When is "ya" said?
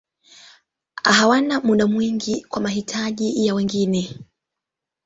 3.47-3.53